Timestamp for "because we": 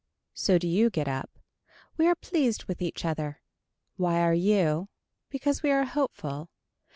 5.29-5.69